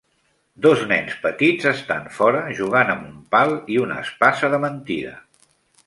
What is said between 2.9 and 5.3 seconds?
amb un pal i una espasa de mentida.